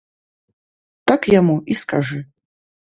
Так 1.11 1.21
яму 1.39 1.55
і 1.75 1.81
скажы. 1.85 2.19